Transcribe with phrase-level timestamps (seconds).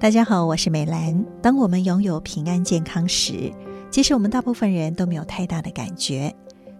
[0.00, 1.24] 大家好，我是美兰。
[1.40, 3.50] 当我们拥有平安健康时，
[3.90, 6.34] 其实我们大部分人都没有太大的感觉，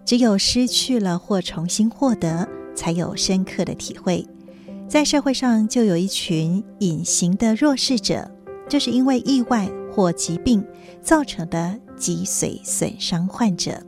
[0.05, 4.23] 只有失去了或重新获得，才有深刻的体会。
[4.87, 8.29] 在社会上，就有一群隐形的弱势者，
[8.69, 10.63] 就是因为意外或疾病
[11.01, 13.81] 造成的脊髓损伤患者。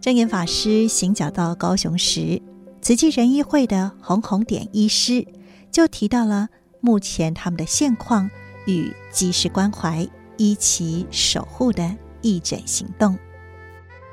[0.00, 2.40] 正眼法师行脚到高雄时，
[2.80, 5.26] 慈济仁医会的红红点医师
[5.70, 6.48] 就提到了
[6.80, 8.30] 目前他们的现况。
[8.66, 11.82] 与及时关怀、一起守护的
[12.22, 13.16] 义诊行动。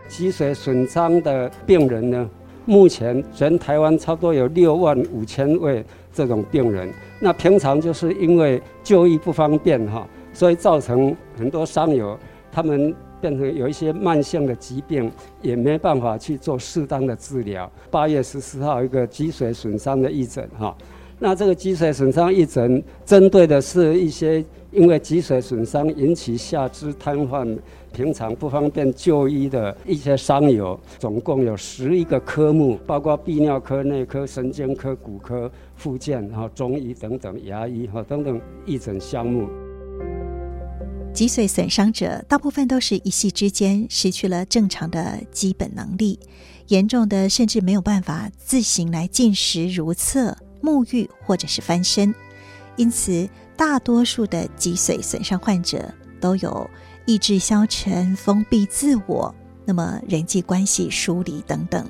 [0.07, 2.29] 脊髓损伤的病人呢，
[2.65, 6.91] 目前全台湾差不多有六万五千位这种病人。
[7.19, 12.19] 那平常就是因为就医不方便哈，所以造成很多伤友
[12.51, 15.09] 他们变成有一些慢性的疾病，
[15.41, 17.71] 也没办法去做适当的治疗。
[17.89, 20.75] 八月十四号一个脊髓损伤的义诊哈。
[21.23, 27.55] 那这个脊髓损伤义诊针对的是一些因为脊髓损伤引起下肢瘫痪、
[27.93, 39.47] 平常不方便就医的一些伤友，总共有十一个科目，包括泌尿科、内科、神经科、骨科、复健、然后中医等等、牙医哈等等义诊项目。
[41.13, 46.17] 脊髓损伤者大部分都是一夕之间失去了正常的基本能力，
[46.69, 50.35] 严重的甚至没有办法自行来进食如厕。
[50.61, 52.13] 沐浴或者是翻身，
[52.75, 56.69] 因此大多数的脊髓损伤患者都有
[57.05, 59.33] 意志消沉、封闭自我，
[59.65, 61.87] 那么人际关系疏离等等。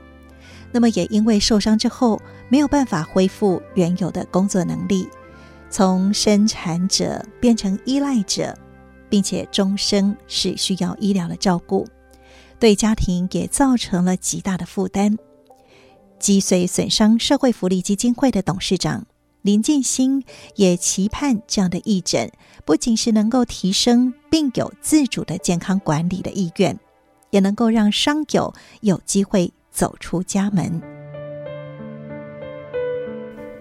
[0.71, 5.07] 那么也因为受伤之后没有办法恢复原有的工作能力，
[5.69, 8.57] 从生产者变成依赖者，
[9.09, 11.85] 并且终生是需要医疗的照顾，
[12.57, 15.17] 对家庭也造成了极大的负担。
[16.21, 19.07] 脊髓损伤社会福利基金会的董事长
[19.41, 22.31] 林建兴也期盼这样的义诊，
[22.63, 26.79] 不仅是能够提升病友自主的健康管理的意愿，
[27.31, 30.79] 也能够让伤友有机会走出家门。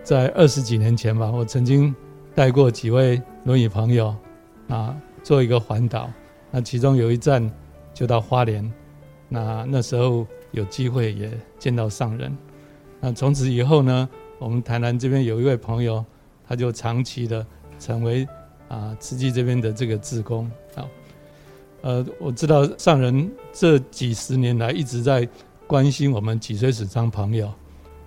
[0.05, 1.95] 在二十几年前吧，我曾经
[2.35, 4.15] 带过几位轮椅朋友
[4.69, 6.11] 啊，做一个环岛，
[6.51, 7.51] 那其中有一站
[7.95, 8.71] 就到花莲，
[9.31, 12.37] 那那时候有机会也见到上人。
[13.01, 16.05] 那从此以后呢，我们台南这边有一位朋友，
[16.47, 17.45] 他就长期的
[17.79, 18.29] 成为
[18.69, 20.87] 啊慈济这边的这个志工啊。
[21.83, 25.27] 呃，我知道上人这几十年来一直在
[25.67, 27.51] 关心我们脊髓损伤朋友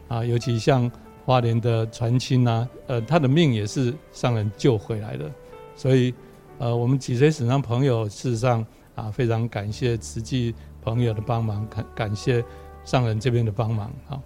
[0.08, 0.92] 啊，尤其像
[1.26, 5.32] 花莲的传亲呐，呃，他的命也是上人救回来的，
[5.76, 6.14] 所以
[6.60, 12.46] 呃，我们脊髓损伤朋友事实上啊，非常感谢慈济朋友的帮忙，感感谢
[12.86, 14.22] 上人这边的帮忙啊。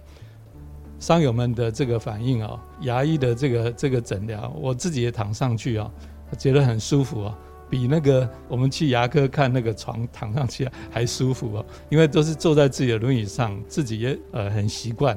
[0.98, 5.90] 伤友们的这个反应啊，牙医的这个这个诊疗，我自己也躺上去啊，
[6.36, 7.38] 觉得很舒服啊，
[7.70, 15.16] 比那个我们去牙科看那个床躺上去还舒服啊，因为都是坐在自己的轮椅上，自己也呃很习惯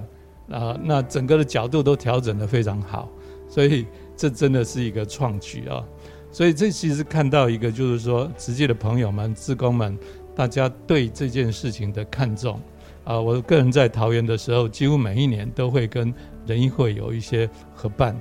[0.49, 3.09] 啊，那整个的角度都调整得非常好，
[3.49, 5.83] 所以这真的是一个创举啊，
[6.31, 9.97] 所以这其实看到一个就是说，直接的朋友们、职工们，
[10.35, 12.59] 大家对这件事情的看重。
[13.03, 16.13] 啊，我个人在桃园的时候，几乎每一年都会跟
[16.45, 18.19] 人医会有一些合办。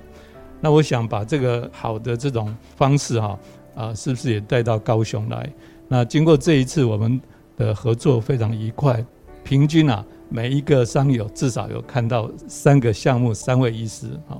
[0.60, 3.38] 那我想把这个好的这种方式哈，
[3.74, 5.50] 啊，是不是也带到高雄来？
[5.88, 7.20] 那经过这一次我们
[7.56, 9.04] 的合作非常愉快，
[9.42, 14.38] 平均啊，每一个商友至少有看到三个项目，三位医师啊。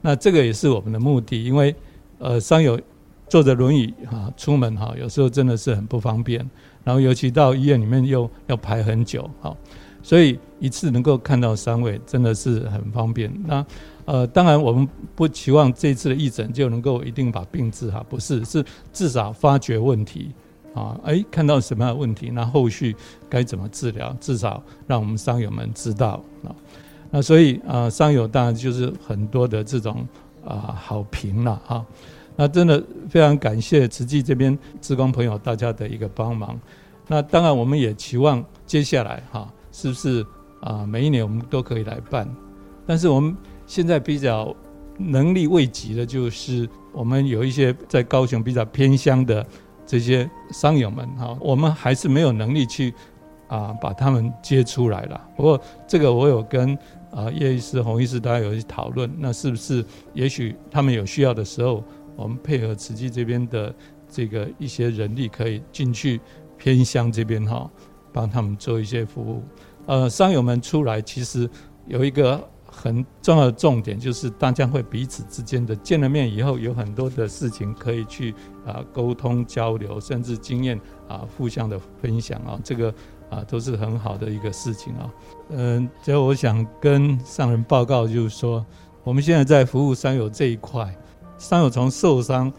[0.00, 1.74] 那这个也是我们的目的，因为
[2.18, 2.80] 呃，商友
[3.28, 6.48] 坐着轮椅哈出门哈，有时候真的是很不方便。
[6.84, 9.56] 然后尤其到医院里面又要排很久，好，
[10.02, 13.32] 所以一次能够看到三位真的是很方便。
[13.44, 13.66] 那
[14.04, 20.30] 呃，当然我们不期望这次的义诊就能够一定把病治好，不是，是至少发觉问题
[20.74, 22.94] 啊，哎，看到什么样的问题，那后续
[23.28, 26.54] 该怎么治疗，至少让我们伤友们知道啊。
[27.10, 30.06] 那所以啊，伤友当然就是很多的这种
[30.44, 31.84] 啊好评了啊。
[32.36, 36.58] 那真的非常感谢慈济这边志工朋友大家的一个帮忙。
[37.08, 40.26] 那当然我们也期望接下来哈，是不是
[40.60, 42.28] 啊每一年我们都可以来办？
[42.86, 43.34] 但是我们
[43.66, 44.54] 现在比较
[44.98, 49.46] 能力未及的，就是我们有一些在高雄比较偏乡的
[49.86, 52.92] 这些商友们哈，我们还是没有能力去
[53.46, 55.20] 啊把他们接出来了。
[55.36, 56.76] 不过这个我有跟
[57.10, 61.82] 啊叶医师、洪医师大家有一些讨论，那是不是也许他们有需要的时候？
[62.16, 63.74] 我们配合慈济这边的
[64.08, 66.20] 这个一些人力，可以进去
[66.56, 67.70] 偏乡这边哈，
[68.12, 69.42] 帮他们做一些服务。
[69.86, 71.48] 呃，商友们出来其实
[71.86, 78.34] 有一个很重要的重点就是大家会彼此之间的见了面以后，有很多的事情可以去
[78.66, 82.92] 啊沟通交流，甚至经验啊互相的分享啊，这个
[83.30, 85.10] 啊都是很好的一个事情啊。
[85.50, 88.64] 嗯，最后我想跟上人报告，就是说
[89.04, 90.92] 我们现在在服务商友这一块，
[91.38, 92.52] 伤友从受伤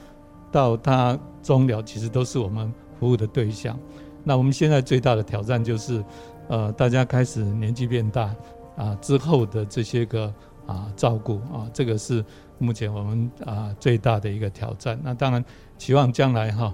[0.52, 3.78] 到他终了，其实都是我们服务的对象。
[4.24, 6.04] 那我们现在最大的挑战就是，
[6.48, 8.34] 呃，大家开始年纪变大。
[8.78, 10.32] 啊，之后的这些个
[10.68, 12.24] 啊照顾啊，这个是
[12.60, 15.00] 目前我们啊最大的一个挑战。
[15.04, 15.44] 那当然，
[15.80, 16.72] 期望将来哈，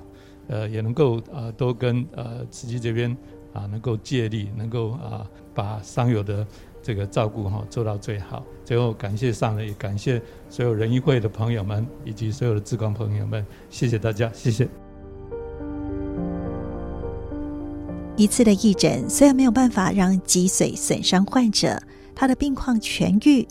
[0.50, 3.16] 呃，也能够呃都跟呃慈济这边
[3.54, 6.46] 啊能够借力，能够啊把伤友的
[6.84, 8.46] 这个照顾哈做到最好。
[8.64, 14.68] 最后，感谢上人，也感谢所有仁医会的朋友们以及所有的志工朋友们，谢谢大家，谢谢。
[18.16, 21.82] 一次的义诊虽然没有办法让脊髓损伤患者
[22.14, 23.48] 他的病况痊愈，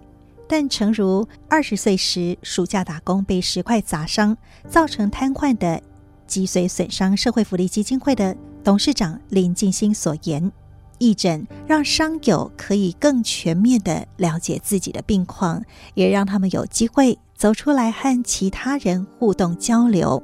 [0.46, 4.36] 但诚如二十岁时暑假打工被石块砸伤
[4.68, 5.82] 造成瘫痪的
[6.28, 10.52] 脊髓损伤社会福利基金会的董事长林静心所言，
[10.98, 15.62] 义诊让伤友可以更全面地了解自己的病况，
[15.94, 20.22] 也让他们有机会走出来和其他人互动交流。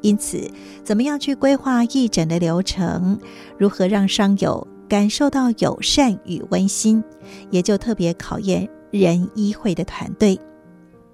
[0.00, 0.50] 因此，
[0.84, 3.18] 怎么样去规划义诊的流程？
[3.58, 7.02] 如何让伤友感受到友善与温馨，
[7.50, 10.38] 也就特别考验仁医会的团队。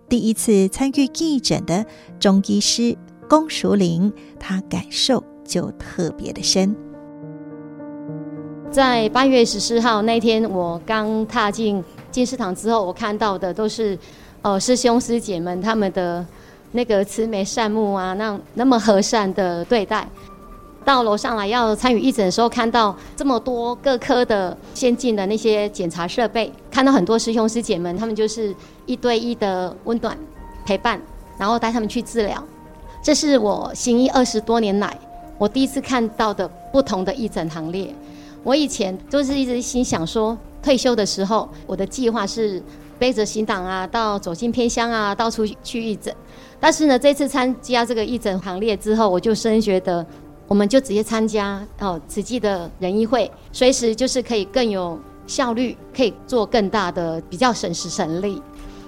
[0.06, 1.86] 第一次参与义诊的
[2.20, 2.94] 中医师
[3.26, 6.76] 龚淑玲，她感受就特别的深。
[8.74, 13.96] 在八月十四号那天，我刚踏进静思堂之后，我看到的都是
[14.42, 16.26] 呃师兄师姐们他们的。
[16.72, 20.04] 那个慈眉善目啊，那那么和善的对待，
[20.84, 28.52] 到楼上来要参与义诊的时候，看到这么多各科的先进的那些检查设备，看到很多师兄师姐们，他们就是
[28.86, 30.18] 一对一的温暖
[30.66, 31.00] 陪伴，
[31.38, 32.42] 然后带他们去治疗。
[33.00, 34.98] 这是我行医二十多年来，
[35.38, 37.94] 我第一次看到的不同的义诊行列。
[38.44, 42.62] 我以前都是一直心想说，退休的时候，我的计划是
[42.98, 46.14] 背着行囊啊，到走进偏乡啊，到处去义诊。
[46.60, 50.04] 但是呢，这次参加这个义诊行列之后，我就深觉得，
[50.46, 58.40] 我们就直接参加哦，慈济的仁医会，随时就是可以更有效率，可以做更大的，比较省时省力。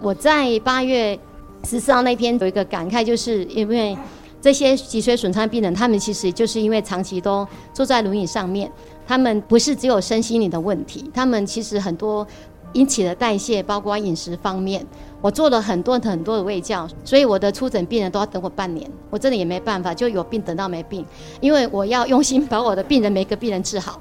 [0.02, 1.18] 我在八月
[1.64, 3.96] 十四号那天有一个感慨，就是因为
[4.40, 8.70] 这些脊髓损伤病人，他们其实就是因为长期都坐在轮椅上面，
[9.06, 12.26] 他们不是只有身心灵的问题，他们其实很多。
[12.72, 14.84] 引起的代谢，包括饮食方面，
[15.22, 21.02] 我做了很多很多的胃教，所以我的初诊病人都要等我半年，我真的也没办法，就有病等到没病，
[21.40, 23.98] 因为我要用心把我的病人每个病人治好，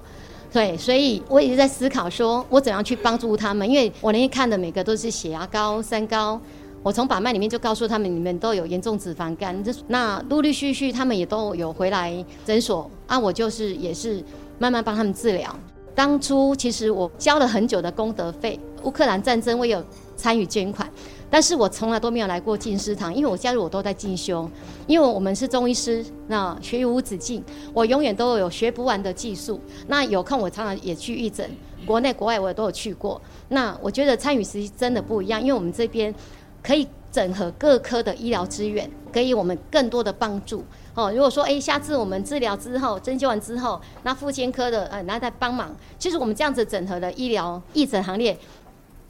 [0.52, 6.38] 对，所以我一直在思考，说我怎样去帮助他们，因为我那天看的每个都是血压高、三高，
[6.84, 12.14] 我从把脉里面就告诉他们，你们都有严重脂肪肝，那陆陆续续他们也都有回来
[12.46, 14.22] 诊所，啊，我就是也是
[14.58, 15.56] 慢慢帮他们治疗。
[15.94, 19.82] 当初其实我交了很久的功德费，乌克兰战争我有
[20.18, 20.90] 参与捐款，
[21.30, 24.50] 但是我从来都没有来过静思堂，因为我加入我都在进修，
[24.88, 27.42] 因为我们是中医师，那学无止境，
[27.74, 29.58] 我永远都有学不完的技术。
[29.88, 31.50] 那有空我常常也去义诊，
[31.86, 33.22] 国内国外我也都有去过。
[33.48, 36.14] 那我觉得参与实真的不一样，因为我们这边
[36.62, 36.86] 可以
[37.16, 40.62] 整合各科的医疗资源，给予我们更多的帮助。
[40.94, 45.74] 哦，如果说哎，下次我们治疗之后，针灸完之后，那复健科的呃，然后再帮忙。
[45.98, 48.38] 其实我们这样子整合的医疗义诊行列，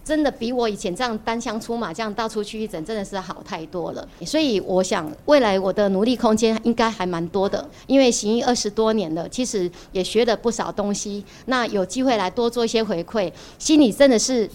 [0.04, 4.08] 真的比我以前这样单枪出马这样到处去义诊，真的是好太多了。
[4.24, 11.26] 所以我想，未来我的努力空间应该还蛮多的，因为行医二十多年了，其实也学了不少东西。
[11.48, 14.48] 那有机会来多做一些回馈，心里真的是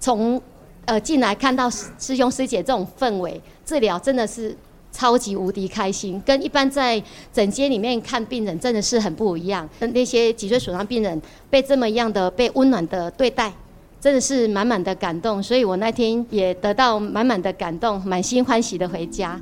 [0.00, 0.42] 从
[0.86, 4.56] 呃进来看到师兄师姐这种氛围，治疗真的是。
[4.92, 9.68] 超级无敌开心，跟一般在诊间里面看病人真的是很不一样。
[9.78, 13.52] 跟那些脊椎损伤病人被这么样的被温暖的对待，
[14.00, 15.42] 真的是满满的感动。
[15.42, 19.38] 所以我那天也得到满满的感动，满心欢喜的回家。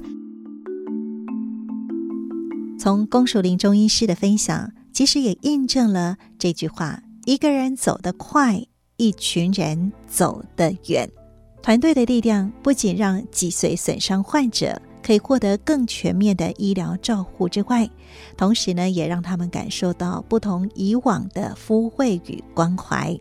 [2.81, 11.09] 从龚淑玲中医师的分享，其实也印证了这句话：一个人走得快，一群人走得远。
[11.64, 14.78] 团队的力量不仅让脊髓损伤患者。
[15.02, 17.87] 可以获得更全面的医疗照护之外，
[18.38, 23.14] 同时呢，也让他们感受到不同以往的抚慰与关怀。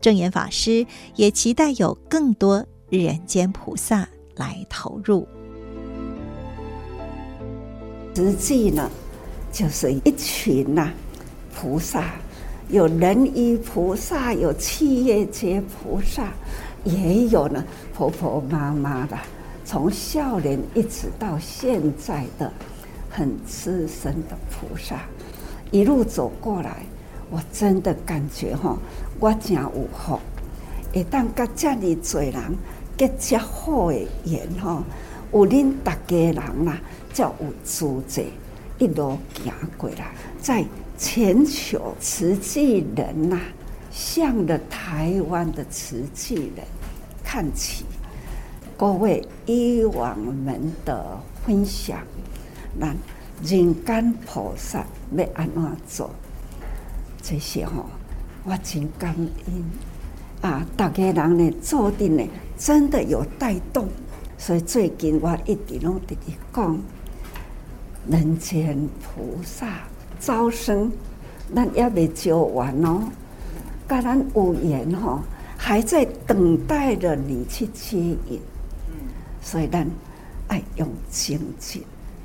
[0.00, 5.24] 证严法师也期待有更多人间菩萨来投入。
[8.16, 8.90] 实际呢，
[9.52, 10.94] 就是一群呐、啊、
[11.54, 12.16] 菩萨，
[12.70, 16.32] 有人医菩萨，有企业界菩萨，
[16.84, 17.64] 也有呢
[17.94, 19.16] 婆婆妈妈的，
[19.64, 22.52] 从少年一直到现在的
[23.10, 25.00] 很资深的菩萨，
[25.70, 26.84] 一路走过来，
[27.30, 28.76] 我真的感觉哈，
[29.18, 30.18] 我真有福，
[30.92, 32.34] 会当甲这么多人
[32.96, 34.84] 结这好的缘哈，
[35.32, 36.78] 有恁大家人啦，
[37.12, 38.22] 才有资格
[38.78, 40.64] 一路行过来，在
[40.98, 43.40] 全球慈济人呐，
[43.94, 46.66] 向着台湾的瓷器人
[47.22, 47.84] 看齐。
[48.76, 52.00] 各位以往们的分享，
[52.76, 52.88] 那
[53.40, 54.84] 人间菩萨
[55.16, 56.10] 要安怎做？
[57.22, 57.86] 这些哈，
[58.42, 59.64] 我真感恩
[60.42, 60.66] 啊！
[60.76, 63.88] 大家人呢，做的呢，真的有带动。
[64.36, 66.16] 所以最近我一直拢在
[66.52, 66.78] 讲，
[68.08, 69.84] 人间菩萨
[70.18, 70.90] 招生，
[71.54, 73.04] 咱也未招完哦。
[73.86, 75.20] 跟咱有缘吼，
[75.56, 78.40] 还在等待着你去接引。
[79.42, 79.86] 所以咱
[80.48, 81.82] 爱用精进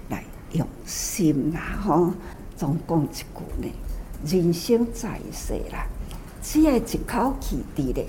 [0.09, 0.23] 来
[0.53, 2.13] 用心啦，吼，
[2.55, 3.71] 总讲一句呢，
[4.25, 5.85] 人生在世啦，
[6.41, 8.05] 只要一口气伫咧，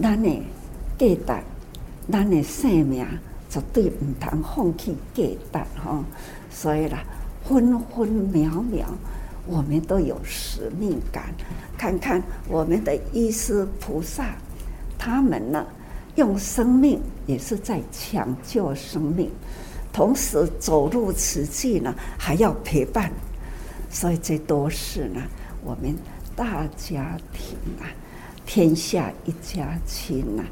[0.00, 0.28] 咱的
[0.98, 1.42] 价值，
[2.10, 3.04] 咱的生命
[3.50, 6.04] 绝对唔通放弃价值吼。
[6.50, 7.02] 所以啦，
[7.44, 8.86] 分分秒秒，
[9.48, 11.34] 我们都有使命感。
[11.76, 14.36] 看看我们的医师菩萨，
[14.98, 15.66] 他们呢？
[16.16, 19.30] 用生命也是在抢救生命，
[19.92, 23.12] 同时走入此际呢，还要陪伴，
[23.88, 25.22] 所以这都是呢，
[25.62, 25.94] 我们
[26.34, 27.86] 大家庭啊，
[28.44, 30.42] 天下一家亲呐，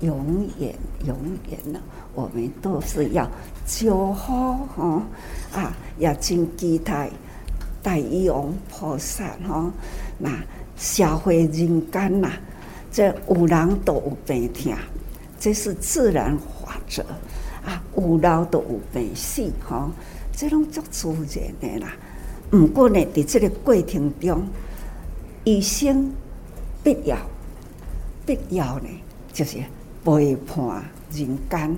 [0.00, 0.74] 永远
[1.06, 1.16] 永
[1.48, 1.80] 远呢，
[2.14, 3.26] 我们都是要
[3.66, 5.02] 祝福哈
[5.54, 7.08] 啊，要真期待
[7.84, 9.70] 大医王菩萨吼，
[10.18, 10.30] 那
[10.74, 12.30] 社会人间呐，
[12.90, 14.72] 这有人都有病痛。
[15.38, 17.02] 这是自然法则
[17.62, 19.90] 啊，有老都有病死吼，
[20.32, 21.92] 这种足自然的啦。
[22.50, 24.42] 不过呢，在这个过程中，
[25.44, 26.10] 医生
[26.82, 27.18] 必要
[28.24, 28.88] 必要呢，
[29.30, 29.58] 就是
[30.02, 31.76] 陪伴人间。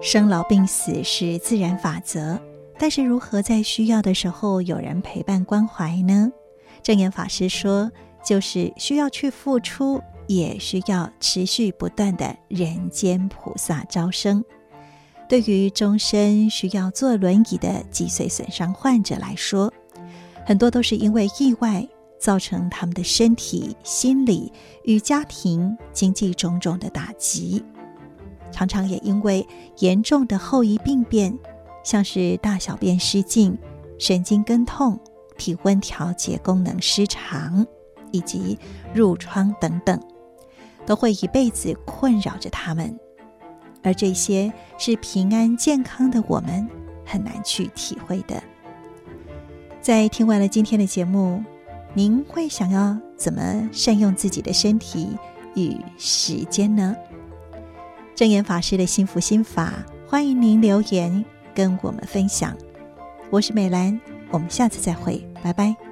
[0.00, 2.40] 生老病死是自然法则，
[2.78, 6.30] 但是如何在需要的时候有人陪伴关怀呢？
[6.82, 7.90] 证严法师说，
[8.24, 10.00] 就是需要去付出。
[10.30, 14.44] 也需要持续不断的人间菩萨招生。
[15.26, 19.72] 对于终身需要坐轮椅的脊髓损伤患者来说，
[20.44, 24.52] 很多都是因为意外造成他们的身体、心理
[24.84, 27.64] 与家庭、经济种种的打击，
[28.52, 31.34] 常常也因为严重的后遗病变，
[31.88, 33.56] 像是大小便失禁、
[33.98, 35.00] 神经根痛、
[35.38, 37.66] 体温调节功能失常
[38.12, 38.58] 以及
[38.94, 39.98] 褥疮等等。
[40.84, 42.94] 都会一辈子困扰着他们，
[43.82, 46.68] 而这些是平安健康的我们
[47.06, 48.42] 很难去体会的。
[49.80, 51.42] 在听完了今天的节目，
[51.94, 55.16] 您会想要怎么善用自己的身体
[55.54, 56.94] 与时间呢？
[58.14, 59.72] 正言法师的幸福心法，
[60.06, 61.24] 欢迎您留言
[61.58, 62.56] 跟我们分享。
[63.30, 64.00] 我是美兰，
[64.30, 65.87] 我们下次再会，拜拜。